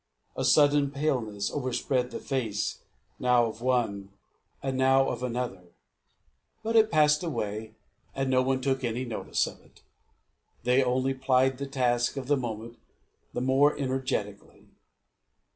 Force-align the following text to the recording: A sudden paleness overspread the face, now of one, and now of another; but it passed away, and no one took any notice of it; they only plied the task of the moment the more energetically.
A 0.35 0.43
sudden 0.43 0.89
paleness 0.89 1.51
overspread 1.51 2.09
the 2.09 2.17
face, 2.19 2.79
now 3.19 3.45
of 3.45 3.61
one, 3.61 4.09
and 4.63 4.75
now 4.75 5.07
of 5.07 5.21
another; 5.21 5.75
but 6.63 6.75
it 6.75 6.89
passed 6.89 7.21
away, 7.21 7.75
and 8.15 8.27
no 8.27 8.41
one 8.41 8.61
took 8.61 8.83
any 8.83 9.05
notice 9.05 9.45
of 9.45 9.59
it; 9.61 9.83
they 10.63 10.83
only 10.83 11.13
plied 11.13 11.59
the 11.59 11.67
task 11.67 12.17
of 12.17 12.25
the 12.27 12.35
moment 12.35 12.79
the 13.33 13.41
more 13.41 13.77
energetically. 13.77 14.69